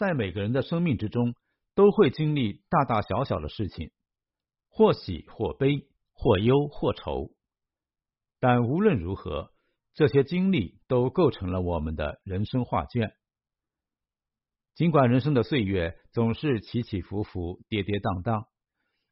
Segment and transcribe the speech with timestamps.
[0.00, 1.34] 在每个人的生命之中，
[1.74, 3.90] 都会经历大大小小的事情，
[4.70, 7.32] 或喜或悲，或忧或愁。
[8.38, 9.52] 但无论如何，
[9.92, 13.12] 这些经历都构成了我们的人生画卷。
[14.74, 18.46] 尽管人生的岁月总是起起伏伏、跌跌宕宕，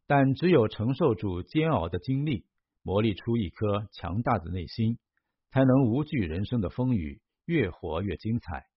[0.07, 2.47] 但只有承受住煎熬的经历，
[2.81, 4.99] 磨砺出一颗强大的内心，
[5.51, 8.68] 才能无惧人生的风雨，越活越精彩。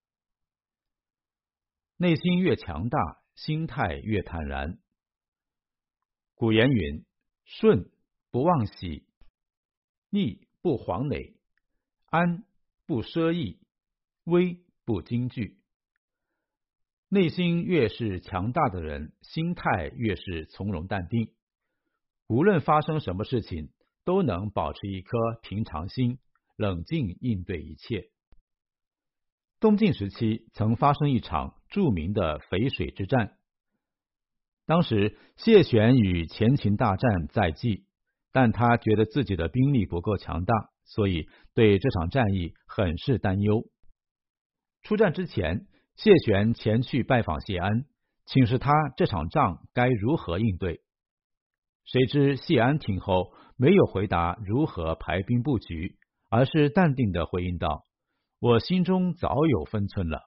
[2.01, 4.79] 内心越强大，心态越坦然。
[6.33, 7.05] 古言云
[7.45, 7.91] ：“顺
[8.31, 9.05] 不忘喜，
[10.09, 11.35] 逆不惶馁，
[12.07, 12.43] 安
[12.87, 13.59] 不奢逸，
[14.23, 15.59] 危不惊惧。”
[17.07, 21.31] 内心越是强大的人，心态越是从容淡定。
[22.25, 23.71] 无论发生什么事情，
[24.03, 26.17] 都能保持一颗平常心，
[26.55, 28.09] 冷静应对一切。
[29.59, 33.37] 东晋时期曾发生一场著名的淝水之战，
[34.67, 37.87] 当时谢玄与前秦大战在即，
[38.31, 40.53] 但他觉得自己的兵力不够强大，
[40.85, 43.63] 所以对这场战役很是担忧。
[44.83, 45.65] 出战之前。
[45.97, 47.85] 谢玄前去拜访谢安，
[48.25, 50.81] 请示他这场仗该如何应对。
[51.83, 55.97] 谁知谢安听后没有回答如何排兵布局，
[56.29, 57.85] 而是淡定的回应道
[58.39, 60.21] ：“我心中早有分寸了。”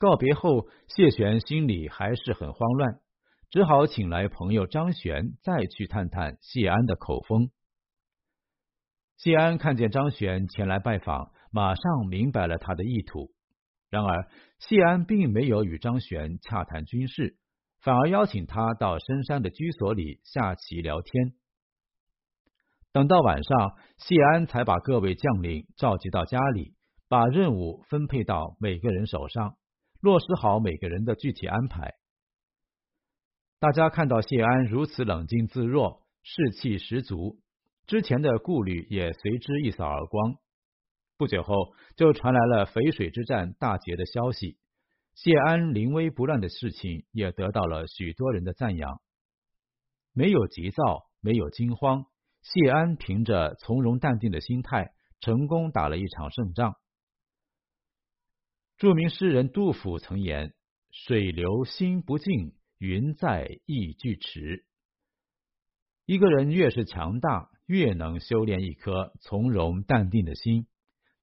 [0.00, 3.00] 告别后，谢玄心里还是很慌乱，
[3.50, 7.50] 只好请来朋友张玄再去探探谢安的口风。
[9.18, 13.30] 谢安看见张玄前来拜访，马上明白了他的意图。
[13.90, 17.36] 然而，谢安并没有与张玄洽谈军事，
[17.82, 21.34] 反而邀请他到深山的居所里下棋聊天。
[22.90, 26.72] 等到晚上，谢安才把各位将领召集到家里，
[27.06, 29.56] 把任务分配到每个人手上，
[30.00, 31.94] 落实好每个人的具体安排。
[33.58, 37.38] 大家看到谢安如此冷静自若，士气十足，
[37.86, 40.36] 之前的顾虑也随之一扫而光。
[41.18, 44.56] 不久后，就传来了淝水之战大捷的消息。
[45.14, 49.02] 谢安临危不乱的事情也得到了许多人的赞扬。
[50.14, 52.06] 没有急躁，没有惊慌，
[52.40, 56.76] 谢安凭着从容淡定的心态，成功打了一场胜仗。
[58.80, 60.54] 著名诗人杜甫曾言
[60.90, 64.64] ：“水流心不静，云在意俱迟。”
[66.06, 70.66] 一个人越是强大，越能修炼一颗从容淡定的心。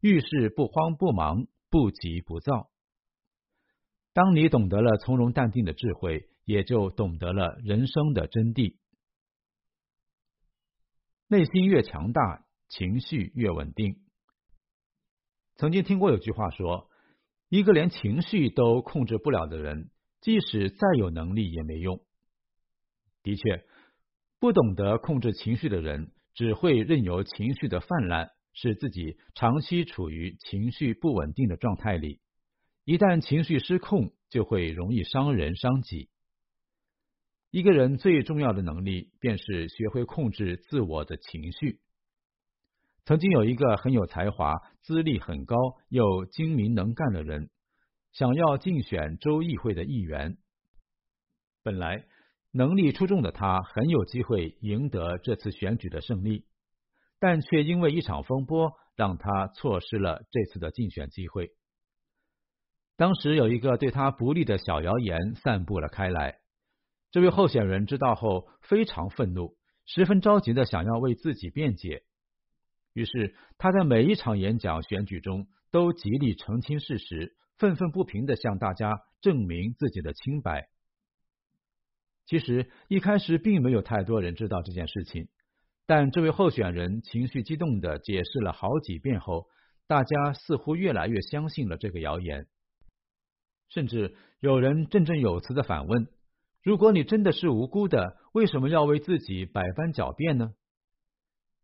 [0.02, 2.70] 遇事不慌不忙，不急不躁。
[4.14, 8.76] 当你懂得了从容淡定的智慧，也就懂得了人生的真谛。
[11.28, 14.00] 内心越强大，情绪越稳定。
[15.56, 16.87] 曾经听过有句话说
[17.50, 19.90] ：“一个连情绪都控制不了的人，
[20.22, 22.02] 即使再有能力也没用。”
[23.24, 23.66] 的确，
[24.40, 28.32] 不懂得控制情绪的人，只会任由情绪的泛滥。
[28.60, 32.22] 使自己长期处于情绪不稳定的状态里，
[32.86, 36.10] 一旦情绪失控，就会容易伤人伤己。
[37.52, 41.82] 一个人最重要的能力，便是学会控制自我的情绪。
[43.08, 45.56] 曾经有一个很有才华、资历很高
[45.88, 47.50] 又精明能干的人，
[48.12, 50.36] 想要竞选州议会的议员。
[51.64, 52.04] 本来
[52.52, 56.48] 能力出众的他，很有机会赢得这次选举的胜利。
[57.18, 61.52] 但却因为一场风波，让他错失了这次的竞选机会。
[62.98, 66.40] 当时有一个对他不利的小谣言散布了开来，
[67.12, 72.04] 这位候选人知道后非常愤怒，十分着急的想要为自己辩解。
[72.98, 78.92] 于是他在每一场演讲选举中都极力澄清事实，愤愤不平的向大家
[79.22, 80.68] 证明自己的清白。
[82.26, 85.28] 其实一开始并没有太多人知道这件事情。
[85.86, 89.46] 但这位候选人情绪激动的解释了好几遍后，
[89.86, 92.48] 大家似乎越来越相信了这个谣言，
[93.70, 96.08] 甚至有人振振有词的反问
[96.64, 100.50] ：“如果你真的是无辜的，为什么要为自己百般狡辩呢？”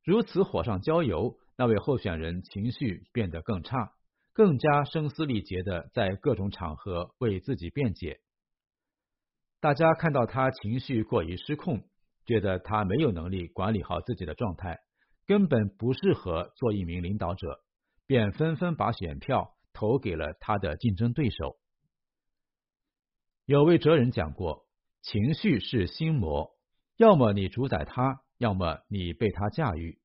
[0.04, 3.94] 如此火上浇油，那位候选人情绪变得更差，
[4.34, 8.20] 更加声嘶力竭的在各种场合为自己辩解。
[9.60, 11.84] 大家看到他情绪过于失控。
[12.26, 14.80] 觉得他没有能力管理好自己的状态，
[15.26, 17.60] 根本不适合做一名领导者，
[18.08, 21.58] 便纷纷把选票投给了他的竞争对手。
[23.46, 24.66] 有位哲人讲过，
[25.02, 26.52] 情绪是心魔，
[26.96, 29.98] 要么你主宰它，要么你被他驾驭。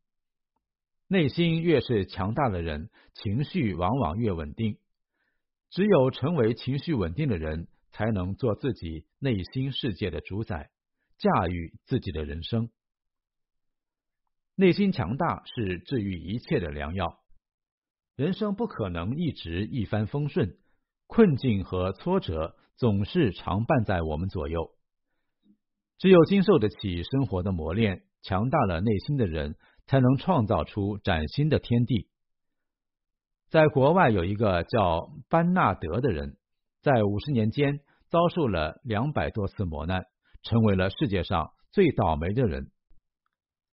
[1.08, 4.78] 内心越是强大的人，情绪往往越稳定。
[5.70, 10.70] 只有成为情绪稳定的人，才能做自己内心世界的主宰，
[11.18, 12.70] 驾驭自己的人生。
[14.54, 17.18] 内心强大是治愈一切的良药。
[18.14, 20.56] 人生不可能一直一帆风顺，
[21.08, 24.77] 困境和挫折总是常伴在我们左右。
[25.98, 29.56] 只有经受得起生活的磨练，强大了内心的人，
[29.86, 32.08] 才能创造出崭新的天地。
[33.50, 36.36] 在国外有一个叫班纳德的人，
[36.82, 40.04] 在五十年间遭受了两百多次磨难，
[40.42, 42.70] 成为了世界上最倒霉的人。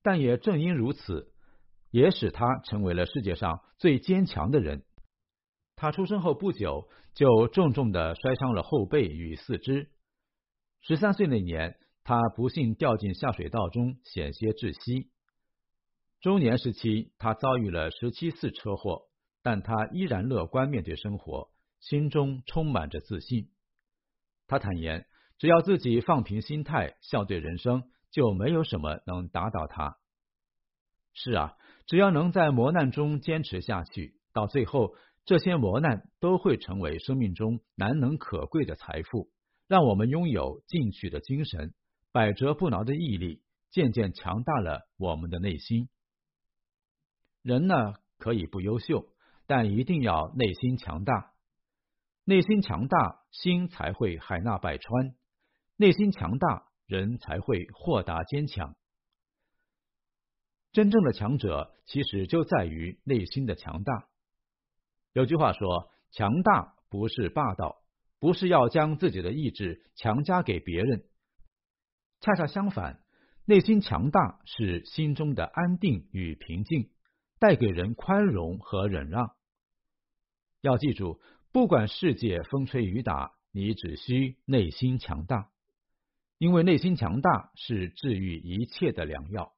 [0.02, 1.32] 但也正因如此，
[1.92, 4.84] 也使他成为了世界上最坚强的人。
[5.76, 9.90] 他出生后不久就重重的摔伤了后背与四肢。
[10.82, 11.76] 十三岁那年，
[12.06, 15.10] 他不幸掉进下水道中，险些窒息。
[16.22, 19.10] 中年时期，他遭遇了十七次车祸。
[19.42, 23.52] 但他依然乐观面对生活，心中充满着自信。
[24.48, 25.06] 他坦言，
[25.38, 29.98] 只要自己放平心态，笑对人生，就没有什么能打倒他。
[31.14, 31.54] 是啊，
[31.86, 39.30] 只要能在磨难中坚持下去，到最后，这些磨难都会成为生命中难能可贵的财富，
[39.68, 41.76] 让我们拥有进取的精神，
[42.16, 43.42] 百折不挠的毅力，
[43.72, 45.90] 渐渐强大了我们的内心。
[47.42, 49.10] 人呢，可以不优秀。
[49.48, 51.34] 但一定要内心强大，
[52.24, 55.14] 内心强大，心才会海纳百川；
[55.76, 58.78] 内心强大，人才会豁达坚强。
[60.72, 64.08] 真正的强者，其实就在于内心的强大。
[65.12, 67.84] 有句话说：“强大不是霸道，
[68.20, 71.04] 不是要将自己的意志强加给别人。
[72.26, 73.02] 恰恰相反，
[73.46, 76.90] 内心强大是心中的安定与平静。”
[77.38, 79.36] 带给人宽容和忍让。
[80.62, 81.20] 要记住，
[81.52, 85.50] 不管世界风吹雨打，你只需内心强大，
[86.40, 89.52] 因为内心强大是治愈一切的良药。